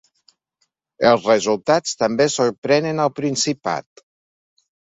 [1.09, 4.05] Els resultats també sorprenen al Principat.